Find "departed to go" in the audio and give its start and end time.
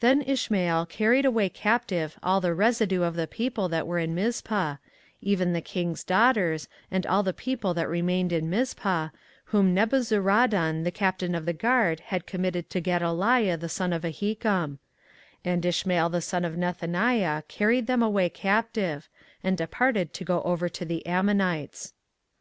19.56-20.42